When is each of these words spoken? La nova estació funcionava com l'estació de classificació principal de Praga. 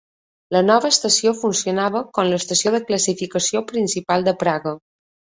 La 0.55 0.59
nova 0.67 0.89
estació 0.93 1.33
funcionava 1.41 2.01
com 2.17 2.29
l'estació 2.31 2.73
de 2.75 2.79
classificació 2.87 3.61
principal 3.73 4.25
de 4.29 4.33
Praga. 4.45 4.75